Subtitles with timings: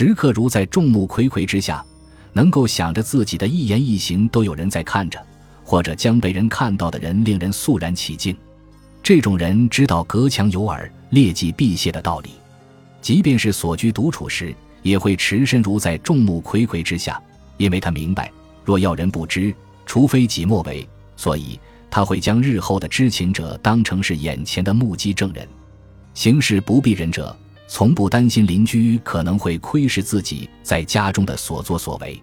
[0.00, 1.84] 时刻如在众目睽睽之下，
[2.32, 5.20] 能够想着自己的一言一行都有人在看着，
[5.64, 8.36] 或者将被人看到的人令人肃然起敬。
[9.02, 12.30] 这种人知道隔墙有耳，劣迹必谢的道理，
[13.00, 17.20] 即便是所居独处时，也会持身如在众目睽睽之下，
[17.56, 18.30] 因为他明白，
[18.64, 19.52] 若要人不知，
[19.84, 21.58] 除非己莫为，所以
[21.90, 25.44] 他会将日后的知情者当成是眼前的目击证人。
[26.14, 27.36] 行事不避人者，
[27.68, 32.20] 从不担心邻居可能会窥视自己在家中的所作所为。